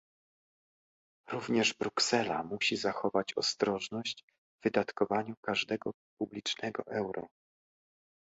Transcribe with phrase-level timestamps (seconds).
[1.31, 7.27] Również Bruksela musi zachować ostrożność w wydatkowaniu każdego publicznego euro